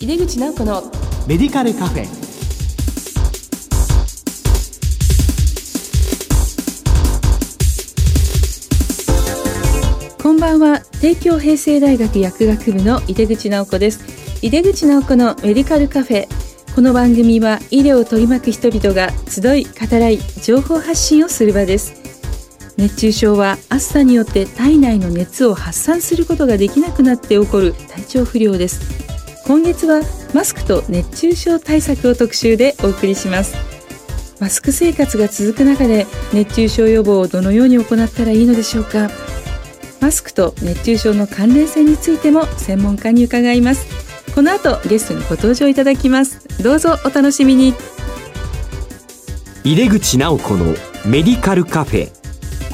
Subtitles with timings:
[0.00, 0.84] 井出口直子の
[1.26, 2.06] メディカルカフェ。
[10.22, 10.82] こんばんは。
[11.00, 14.38] 帝京平成大学薬学部の井出口直子です。
[14.40, 16.28] 井出口直子のメディカルカフェ。
[16.76, 21.94] この番組は医療を取り巻く人々が集い語らい情報発信をする場です。
[22.76, 29.07] 熱中症は暑さによって体内の熱を発散することができなくなって起こる体調不良です
[29.48, 30.02] 今月は
[30.34, 33.56] マスクと熱中症対策を特集でお送りします。
[34.40, 39.08] マスク生活が続く中で熱中症予防をどのように行ったらいいのでしょうか。
[40.02, 43.86] マスクと熱中症の関連性についても専門家に伺います。
[44.34, 46.46] この後ゲストにご登場いただきます。
[46.62, 47.72] どうぞお楽しみに。
[49.64, 50.74] 入れ口直子の
[51.06, 52.10] メディカルカフェ。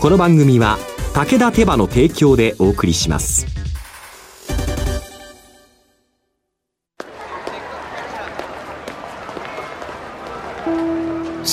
[0.01, 0.79] この番組は
[1.15, 3.54] 武田手羽の提供でお送りします。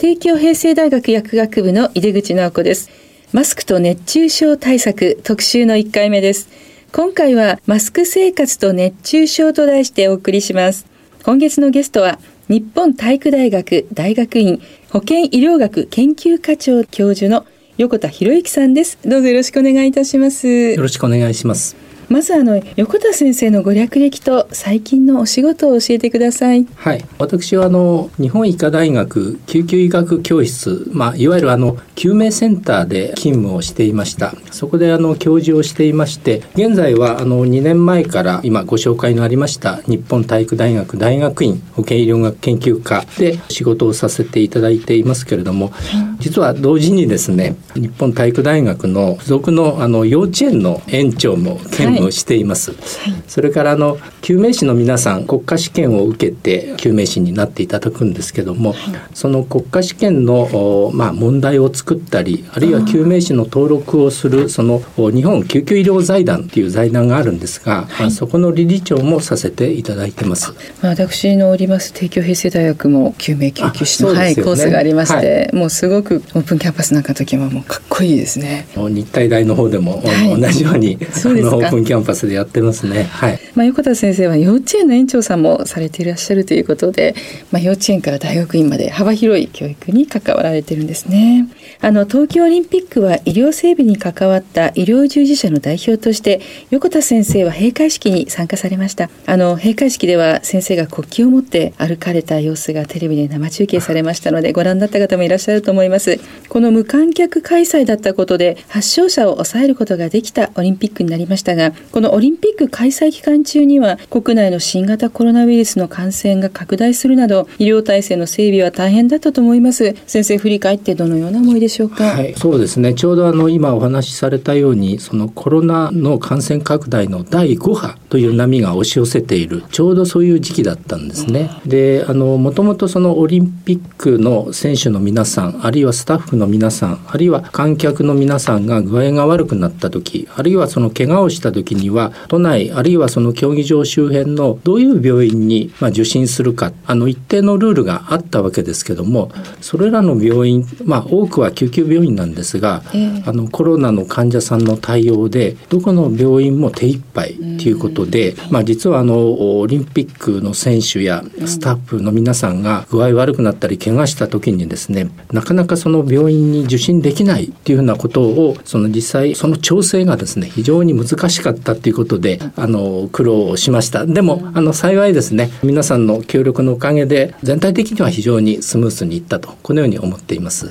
[0.00, 2.88] 帝京平成大学薬学部の井出口直子です。
[3.34, 6.48] マスクと熱中症対策特集の1回目です。
[6.90, 10.86] 今回はマスク生活と熱中症と題してお送りします。
[11.22, 17.44] 今月のゲストは日本体育大学大学院保健医療学研究課長教授の
[17.76, 18.98] 横田博之さんです。
[19.04, 20.48] どうぞよろしくお願いいたします。
[20.48, 21.76] よろしくお願いします。
[22.10, 26.66] まずあの横田先生のご略歴と最近のお仕事を教えてください。
[26.74, 34.34] はい、私はあの日本医科大学救急医学教室、まあいわゆるあの救命センターで勤務をしていました。
[34.50, 45.72] そこであの教授をしていまして、現在はあの2年前から今ご紹介のありました日本体育大学大学院保健医療学研究科で仕事をさせていただいていますけれども、
[46.18, 52.80] 実は同時にですね、日本体育大学の付属のあの幼稚園の園長も兼務をしています、はい、
[53.28, 58.78] それからあの救命士の皆さん国家試験を受けて救命士になっていただくんですけども、はい、
[59.14, 70.54] その国家試験のまあ問題を作ったりあるいは救命士の登録をするその日本救急医療財団っていう財団があるんですが、はい、そこの理事長もさせていただいてます。
[70.82, 78.66] 私のおります帝京平成大学も救命救急士の、ね、はい、コースがありまして、もうすごくオープンキャンパスなんかの時はもうかっこいいですね。
[78.74, 80.02] 日体大の方でも、
[80.38, 83.02] 同じようにあのオープンキャンパスでやってますね。
[83.02, 83.40] はい。
[83.56, 87.16] まあ横田先生は幼稚園の園長さんもされていらっしゃるということで、
[87.50, 91.48] まあ幼稚園から大学院まで幅広い教育に関わられてるんですね。
[91.80, 96.40] あの東京オリンピックは医療整備に関わった医療従事者の代表として
[96.70, 99.10] 横田先生は閉会式に参加されました。
[99.26, 106.20] あの閉会式では先生が国旗を持って歩かれた様子がテレビで生中継されましたのでご覧になった方もいらっしゃると思います。
[106.48, 119.94] この無観客開催だったことで発症者を抑えることができたオリンピックになりましたが、このオリンピック開催期間中には国内の新型コロナウイルスの感染が拡大するなど医療体制の整備は大変だったと思います。
[120.06, 122.94] 先生振り返ってどのような思いでしょうか、はい、そうですね。
[122.94, 174.06] ちょうどあの今お話しされたようにそのコロナの感染拡大の第5波という波が押し寄せているちょうどそういう時期だったんですね、であのもともとそのオリンピックの選手の皆さんあるいはスタッフの皆さんあるいは観客の皆さんが具合が悪くなった時あるいはその怪我をした時には都内あるいはその競技場周辺のどういう病院にま受診するかあの一定のルールがあったわけですけどもそれらの病院まあ多くは救急病院なんですが、えー、あのコロナの患者さんの対応でどこの病院も手一杯ということで、まあ、実はあのオリンピックの選手やスタッフの皆さんが具合悪くなったり怪我した時にですねなかなかその病院に受診できないっていうようなことをその実際その調整がですね非常に難しかったということであの苦労をしました。
[174.06, 180.70] でもあの幸いですね皆さんの協力のおかげで全体的には非常にスムースにいったとこのように思っています。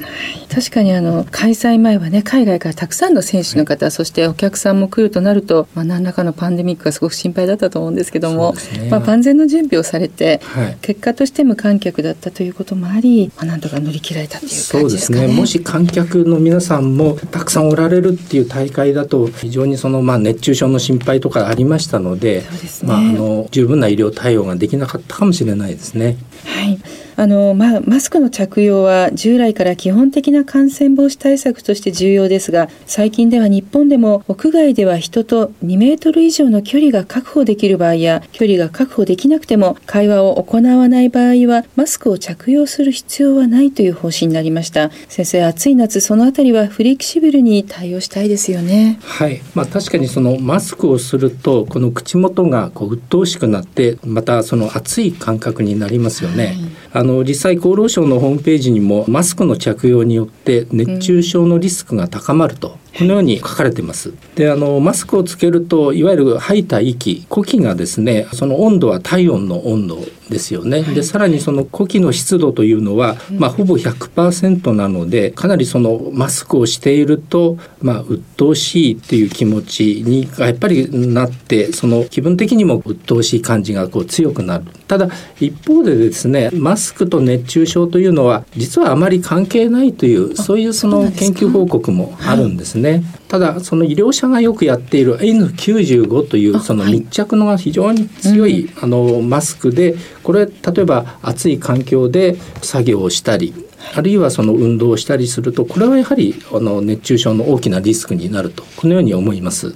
[0.53, 14.81] 確かにあの開催前はね海外からたくさんの選手の方、はい、そしてお客さんも来るとなると、まあ、何らかのパンデミックがすごく心配だったと思うんですけども、ね、まあ、万全の準備をされて、はい、結果として無観客だったということもあり、まあ、なんとか乗り切られたという感じですかね。
[14.81, 15.27] そうですね。
[15.27, 22.47] もし観客の皆さんもたくさんおられるっていう大会だと非常にそのまあ熱中症の心配とかありましたので、ね、
[22.83, 26.17] まあ、あの十分な医療対応ができなかったかもしれないですね。
[26.45, 26.79] はい
[27.19, 44.89] あの、まあ、マスクの着用は従来から基本的な感染防止対策として重要ですが最近では日本でも屋外では人と2メートル以上の距離が確保できる場合や距離が確保できなくても会話を行わない場合はマスクを着用する必要はないという方針になりました。
[45.09, 48.97] 先生暑い夏そのあたりはフレキシブルに対応したいですよね。
[49.03, 49.41] はい。
[49.55, 56.55] まあ確かにそのマスクをするとこの口元がこう鬱陶しくなってまたその暑い感覚になりますよね、はい、
[56.93, 62.77] あの実際厚労省のホームページにもマスクの着用によって熱中症のリスクが高まると。
[62.97, 64.13] このように書かれています。
[64.35, 69.99] であのマスクをつけるといわゆる吐いた息呼気がですねその温度は体温の温度
[70.29, 70.83] ですよね。
[70.83, 84.65] でさらにその呼気の湿度というのは、まあ、ほぼ100%なのでかなりそのマスクをしていると、まあ、鬱陶しいっていう気持ちにやっぱりなってその気分的にも鬱陶しい感じがこう強くなる。
[84.87, 85.09] ただ
[85.39, 92.78] 一方でですねマスクと熱中症というのは実はあまり関係ないというそういうその研究報告もあるんですね。
[92.79, 93.03] ね。
[93.27, 103.53] ただその医療者がよくやっている N95 というその密着のが非常に強いあのマスクでこれ例えば暑い環境で作業をしたり
[103.95, 109.75] あるいはその運動をしたりするとこれはやはりあの熱中症の大きなリスクになるとこのように思います。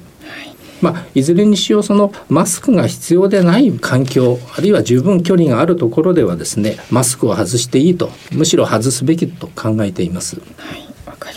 [0.81, 10.41] まあ、いずれにしようそのマスクが必要でない環境あるいは十分距離があるところではですねマスクを外していいとむしろ外すべきと考えています。
[10.57, 10.92] はい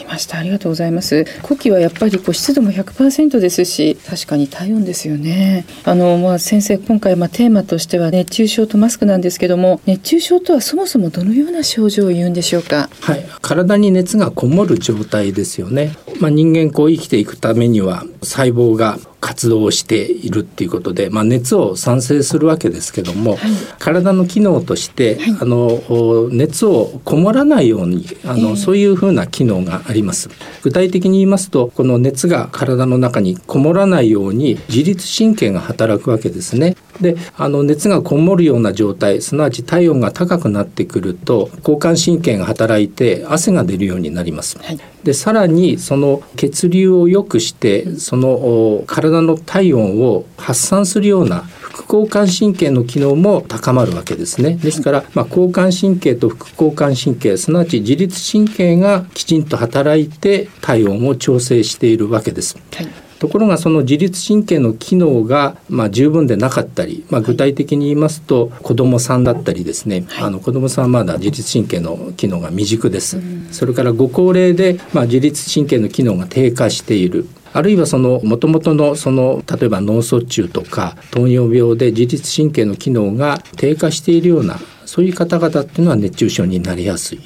[0.06, 0.38] ました。
[0.38, 1.26] ありがとうございます。
[1.42, 5.66] 呼気はやっぱりこう湿度も100%ですし確かに体温ですよね。
[5.84, 12.88] あのまあ先生今回まあテーマとしては熱中症とマスクなんですけども熱中症とはそもそもどのような症状を言うんでしょうか？
[13.00, 13.26] はい。
[13.42, 15.96] 体に熱がこもる状態ですよね。
[16.20, 23.40] まあ人間こう生きていくためには細胞が活動をしているっていうことで、まあ、熱を産生するわけですけども、はい、
[23.78, 30.28] 体の機能として、はい、あの熱をこもらないようにあの、えー、そういうふうな機能があります。
[30.62, 54.54] 具体的に言いますとこの熱が体の中にこもらないように自律神経が働くわけですねであの熱がこもるような状態すなわち体温が高くなってくると交感神経が働いて汗が出るようになります、はい、でさらにその血流を良くしてその体の体温を発散するような副交感神経の機能も高まるわけですね。
[54.54, 62.56] ですから、まあ、交感神経と副交感神経すなわち自律神経がきちんと働いて体温を調整しているわけです。
[62.72, 73.18] はいところがその自律神経の機能がまあ十分でなかったり、まあ、具体的に言いますと子どもさんだったりですね、はい、あの子どもさんはまだ自律神経の機能が未熟です。
[73.52, 77.26] それからご高齢でまあ自律神経の機能が低下している。
[77.52, 87.20] あるいはその元々のその例えば脳卒中とか糖尿病で自律神経の機能が低下しているようなそういう方々っていうのは熱中症になりやすい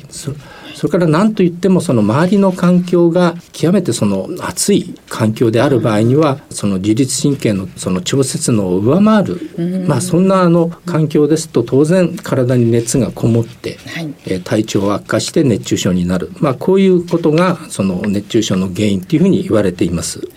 [0.74, 20.28] それから何といってもその周りの環境が極めてその暑い環境である場合にはその自律神経のその調節能を上回る、まあ、そんなあの環境ですと当然体に熱がこもって、はい、体調を悪化して熱中症になる、まあ、こういうことがその熱中症の原因というふうに言われています。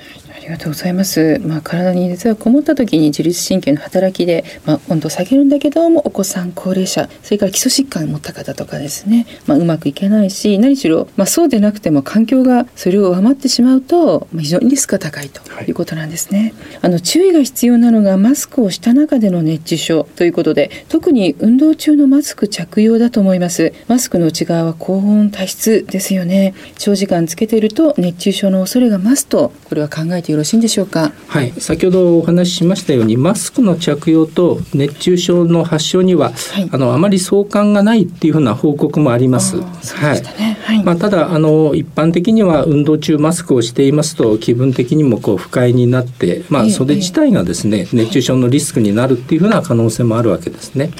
[0.44, 1.40] ありがとうございます。
[1.46, 16.54] まあ、体に熱がこもった時に自律神経の働きで、まあ、温度を下げるんだけどもお子さん高齢者それから基礎疾患を持った方とかですね、まあ、うまくいけないし何しろ、まあ、そうでなくても環境がそれを上回ってしまうと、まあ、非常にリスクが高いということなんですね。
[16.72, 23.72] はい、あの注意が必要なのがマスクをした中での熱中症ということで特に運動中のマスク着用だと思います。
[23.88, 26.54] マスクの内側は高温多湿ですよね。
[26.78, 31.12] 長時間つけていると熱中症の恐れが増すとこれは考えてよろしいんでしょうか？
[31.28, 39.62] はい、先ほどお話ししましたようにマスクの着用と熱中症の発症には、はい、あのあまり相関がないっていうふうな報告もあります。
[39.62, 40.84] はい。
[40.84, 50.92] まあただあの一般的には運動中マスクをしていますと気分的にもこう不快になって、まあそれ自体がですね、熱中症のリスクになるっていうふうな可能性もあるわけですね。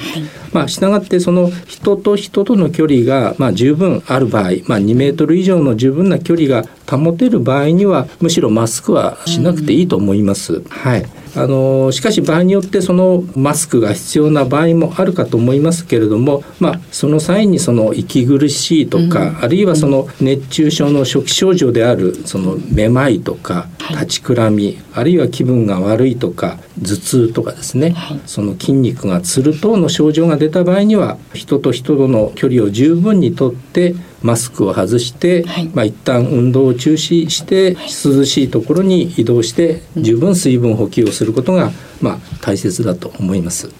[0.54, 10.62] まあ従ってその人と人との距離がま十分ある場合、まあ2メートル以上の十分な距離が保てる場合にはむしろマスクはしなくていいと思います。
[10.70, 11.04] はい。
[11.36, 35.70] あのしかし場合によってそのマスクが必要な場合もあるかと思いますけれども、まあ、その際にその息苦しいとか、うん、あるいはその熱中症の初期症状であるそのめまいとか立ちくらみ、あるいは気分が悪いとか頭痛とかですね、はい、その筋肉がつる等の症状が出た場合には人と人との距離を十分にとってマスクを外して、はい。
[35.74, 43.70] まあ一旦運動を中止して涼しいところに移動して十分水分補給をすることがまあ大切だと思います。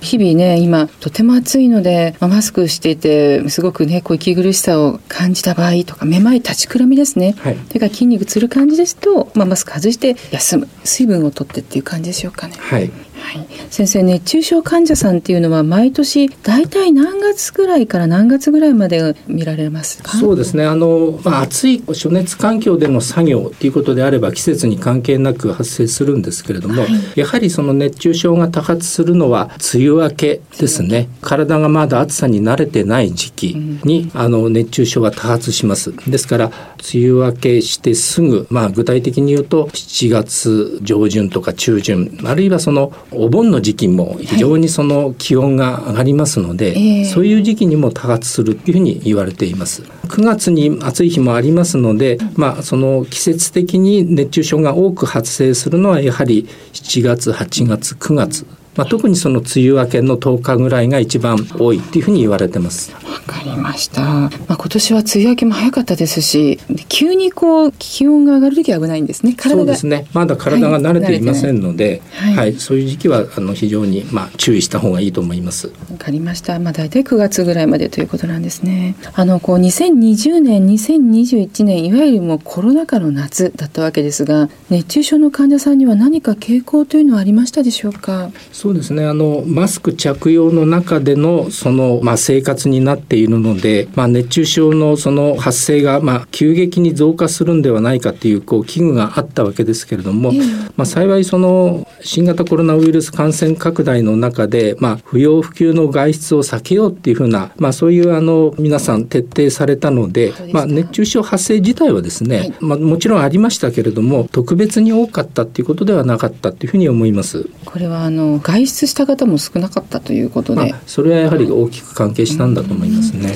[0.00, 7.56] 日々ね今とても暑いので、まあマスクしていてすごくねこう息苦しさを感じた場合とかめまい立ちくらみですね、はい。
[7.68, 10.68] 手が筋肉つる感じですと、まあ、マスク外して休む。
[10.84, 12.54] 水分を取ってっていう感じでしょうかね。
[12.58, 12.92] はい。
[13.24, 20.16] はい、先生熱中症患者さんっていうのは毎年大体何月ぐらいから何月ぐらいまで見られますか？
[20.16, 20.64] そうですね。
[20.64, 26.90] あの、まあ、暑い暑熱環境での作業ということであれば季節に関係なく発生するんですけれども、はい。
[27.18, 31.08] やはりその熱中症が多発するのは梅雨明けですね。
[31.22, 33.54] 体がまだ暑さに慣れてない時期
[33.84, 35.94] に、あの熱中症は多発します。
[36.10, 36.52] ですから
[36.94, 49.82] 梅雨明けしてすぐ、まあ、具体的に言うと7月上旬とか中旬あるいはそのお盆の時期も非常にその気温が上がりますので、ええそういう時期にも多発するっていうふうに言われています。
[49.82, 58.46] 9月に暑い日もありますので、まあその季節的に熱中症が多く発生するのはやはり7月、8月、9月。
[58.76, 62.92] まあ、特にその梅雨明けの10日ぐらいが一番多いっていうふうに言われてます。
[62.92, 70.06] わかりました、まあ、今年は梅雨明けも早かったですしで急にこう気温が上がる時は危ないんですねそうですね。
[70.12, 75.68] まだ体が慣れていませんので、はいはい、そういう時期はあの非常にまあ注意した方がいいと思います。
[75.68, 76.58] わかりました。
[76.58, 78.96] まあ大体9月ぐらいまでということなんですね。
[79.14, 88.30] あのこう2020年、2021年いわゆるもうコロナ禍の夏だったわけですが、熱中症の患者さんには何か傾向というのはありましたでしょうか？
[88.64, 89.04] そうですね。
[89.04, 100.40] あのマスク着用の中でのその、まあ、生活になっているので、まあ、熱中症のその発生が、まあ、急激に増加するんではないかというこう危惧があったわけですけれども、ええ。
[100.78, 117.48] まあ、幸いその新型コロナウイルス感染拡大の中で、まあ、不要不急の外出を避けようっていうふうな、まあ、そういうあの皆さん徹底されたのでまあ、熱中症発生自体はですね、はいまあ、もちろんありましたけれども特別に多かったっていうことではなかったっていうふうに思います。
[117.64, 123.34] これはあの外出した方も少なかったということで、まあ、それはやはり大きく関係したんだと思いますね。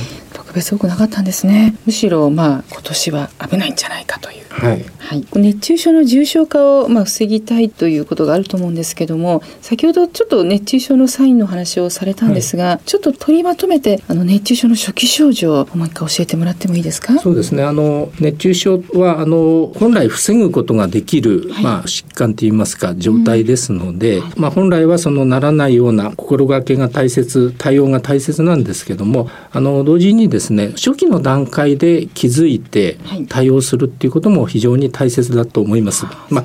[0.59, 1.77] 特別多くなかったんですね。
[1.87, 4.45] むしろまあ今年は危ないんじゃないかという。
[4.49, 4.85] はい。
[4.99, 17.19] はい、熱中症の重症化をまあ防ぎたいということがあると思うんですけども先ほどちょっと熱中症のサインの話をされたんですが、ちょっと取りまとめてあの熱中症の初期症状をもう一回教えてもらってもいいですか？
[17.21, 17.62] そうですね。
[17.62, 33.26] あの熱中症はあの本来防ぐことができる、はいまあ疾患といいますか状態ですので、まあ本来はそのならないような心がけが大切、対応が大切なんですけども、あの同時にですね初期の段階で気づいてはい。
[33.26, 36.07] 対応するっていうことも非常に大切だと思います。
[36.31, 36.45] まあ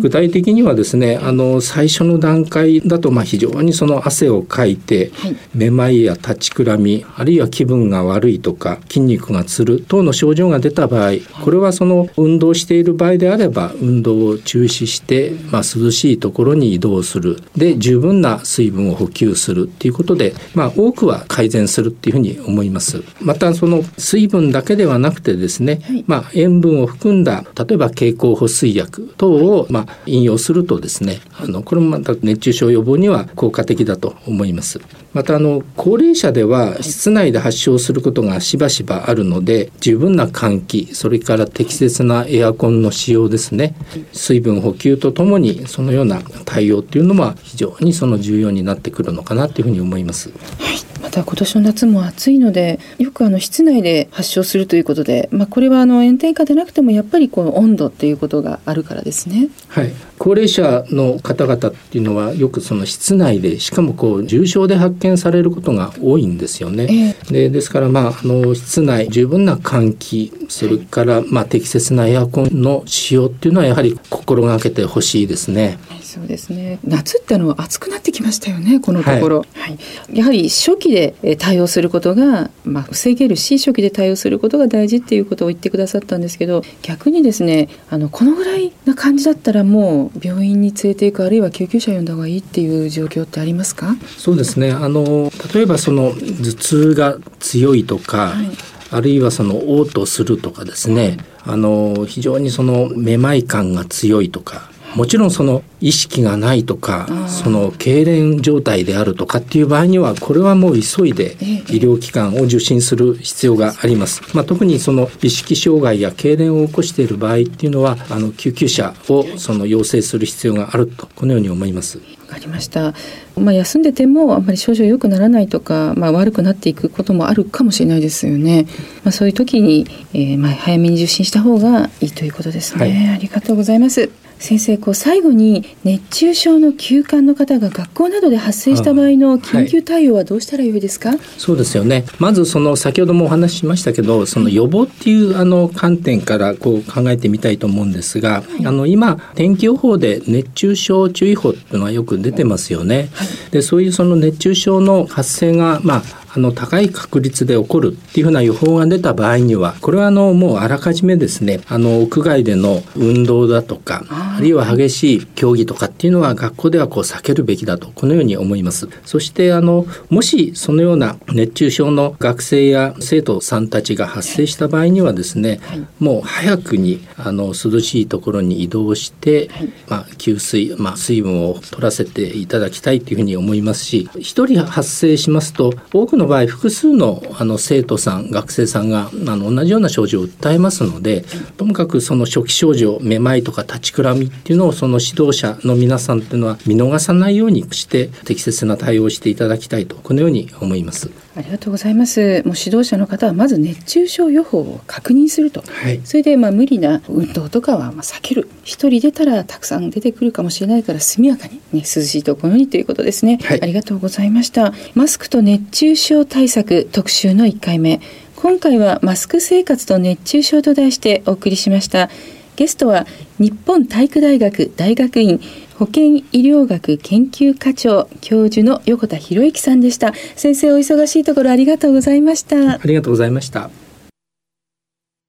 [0.00, 5.36] 具体的にはですね、あの最初の段階だとまあ非常にその汗をかいて、はい。
[5.54, 11.12] めまいや立ちくらみあるいは気分が悪いとか筋肉がつる等の症状が出た場合
[11.44, 17.42] これはその運動している場合であれば運動を中止して、まあ、涼しいところに移動する。
[17.56, 23.02] で十分な水分を補給するっていうことで、まあ、多くは改善するっていうふうに思います。
[23.20, 26.04] またその水分だけではなくてですね、はい。
[26.06, 34.80] まあ、塩分を含んだ例えば経口補水薬等を、まあ、飲用するとですねあのこれもまた熱中症予防には効果的だと思います。
[35.12, 43.74] またあの高齢者では室内で発症することがしばしばあるので十分な換気それから適切なエアコンの使用ですね
[44.12, 50.30] 水分補給とともにそのような対応っていうのは非常にその重要になってくるのかなというふうに思います。
[50.30, 59.48] また今年の夏も暑いのでよくあの室内で発症するということで、まあ、これはあの炎天下でなくてもやっぱりこの温度っていうことがあるからですね。
[59.68, 67.14] はい、高齢者の方々っていうのはよくその室内でしかもこう重症で発見されることが多いんですよね。
[67.30, 75.78] でですからまああの室内十分な換気それからまあ適切なエアコンの使用っていうのはやはり心がけてほしいですね。
[76.12, 76.78] そうですね。
[76.84, 78.80] 夏ってあの暑くなってきましたよね。
[78.80, 79.78] このところ、はい
[80.12, 93.96] やはり初期でえー対応することがまあ防げるし、初期で対応することが大事っていうことを言ってくださったんですけど、逆にですね、あのこのぐらいな感じだったらもう病院に連れて行くあるいは救急車呼んだ方がいいっていう状況ってありますか？
[94.18, 98.50] そうですねあの例えばその頭痛が強いとか、はい
[98.94, 101.16] あるいはその嘔吐するとかですね
[101.46, 114.22] あの非常にそのめまい感が強いとかもちろんその意識がないとかその痙攣状態であるとかっていう場合にはこれはもう急いでええ医療機関を受診する必要があります。
[114.34, 121.98] まあ、特にその意識障害や痙攣を起こしている場合っていうのはあの救急車をその要請する必要があるとこのように思います。
[121.98, 122.94] わかりました。
[123.36, 128.66] まあ、休んでてもあんまり症状良くならないとか、まあ、悪くなっていくこともあるかもしれないですよね。
[129.04, 132.80] まあ、そういう時に、えー、まあ早めに受診した方がいいということですね。
[132.80, 134.10] はい、ありがとうございます。
[134.42, 142.04] 先生こう最後に熱中症の休館の方が学校などで発生した場合の緊急対応はどうしたらよいですか、はい、そうですよね。
[142.18, 153.10] まずその先ほどもお話ししましたけどその予防っていうあの観点からこう考えてみたいと思うんですが、はい、あの今天気予報で熱中症注意報っていうのはよく出てますよね。
[153.12, 168.88] はい、でそういうその熱中症の発生がまああの高い確率で起こるっていうふうな予報が出た場合にはこれはあのもうあらかじめですねあの屋外での運動だとかあるいは激しい競技とかっていうのは学校ではこう避けるべきだとこのように思います。
[169.04, 191.24] そしてあのもしそのような熱中症の学生や生徒さんたちが発生した場合にはですね、はい、もう早くにあの涼しいところに移動して、はい、まあ、給水、まあ、水分を取らせていただきたいというふうに思いますし一人発生しますと多くの場合複数のあの生徒さん学生さんがあの同じような症状を訴えますので
[191.56, 201.21] ともかくその初期症状めまいとか立ちくらみっていうのをその指導者の皆さんっていうのは見逃さないようにして適切な対応をしていただきたいとこのように思います。
[201.34, 202.42] ありがとうございます。
[202.44, 208.48] もう指導者の方はまず熱中症予報を確認すると、はい、それでまあ無理な運動とかはまあ避ける。
[208.64, 214.74] 一人出たらたくさん出てくるかもしれないから速やかにね涼しいところにということですね、はい、ありがとうございました。
[214.94, 218.00] マスクと熱中症対策特集の1回目。
[218.36, 222.10] 今回はマスク生活と熱中症と題してお送りしました。
[222.56, 223.06] ゲストは
[223.38, 225.40] 日本体育大学大学院
[225.82, 230.14] 保健医療学研究課長教授の横田博之さんでした。
[230.36, 232.74] 先生お忙しいところありがとうございました。
[232.74, 233.68] ありがとうございました。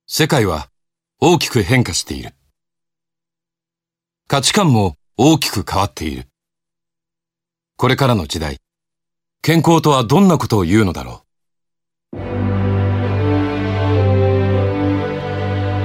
[0.05, 0.67] 世界は
[1.19, 2.35] 大きく変化している。
[4.27, 6.27] 価値観も大きく変わっている。
[7.75, 8.59] これからの時代
[9.41, 11.23] 健康とはどんなことを言うのだろ
[12.13, 12.17] う。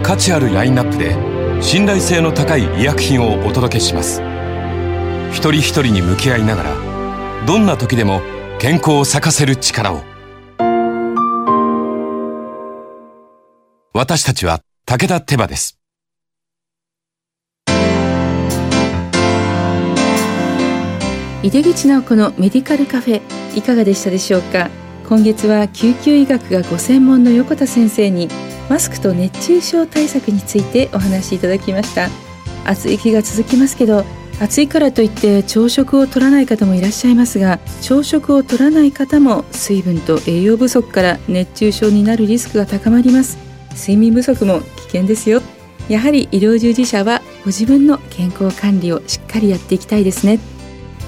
[0.02, 1.16] 価値あるラインナップで
[1.62, 4.20] 信頼性の高い医薬品をお届けします
[5.30, 6.74] 一人一人に向き合いながら
[7.46, 8.20] どんな時でも
[8.58, 10.02] 健康を咲かせる力を。
[13.94, 15.78] 私たちは武田手羽です。
[21.42, 23.22] 井出口直子のメディカルカフェ
[23.56, 24.70] いかがでしたでしょうか？
[25.08, 28.28] 今月は救急医学がご専門の横田先生に
[28.68, 32.08] マスクと熱中症対策についてお話しいただきました。
[32.66, 34.04] 暑い日が続きますけど
[34.40, 43.36] 暑いからといって朝食を取らない方もいらっしゃいますが朝食を取らない方も水分と栄養不足から熱中症になるリスクが高まります。
[43.74, 45.40] 睡眠不足も危険ですよ。
[45.88, 50.38] やはり医療従事者はご自分の健康管理をしっかりやっていきたいですね。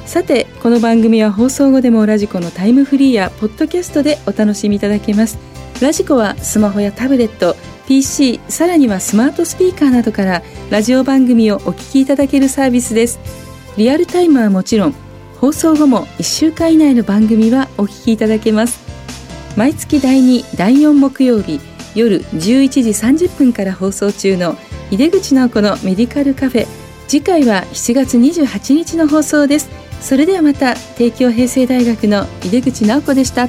[0.06, 5.49] さてこの番組は放送後でもラジコのタイムフリーやポッドキャストでお楽しみいただけます。
[5.80, 13.18] ラジコはスマホやタブレット PC さらにはスマートスピーカーなどからラジオ番組をお聞きいただけるサービスです。
[13.78, 14.94] リアルタイムはもちろん
[15.38, 18.78] 放送後も1週間以内の番組はお聞きいただけます。
[19.56, 21.60] 毎月第2第4木曜日
[21.94, 22.80] 夜11時
[23.26, 24.56] 30分から放送中の
[24.90, 26.66] 井出口直子のメディカルカフェ。
[27.08, 29.70] 次回は7月28日の放送です。
[30.02, 33.48] それではまた帝京平成大学の井出口直子でした。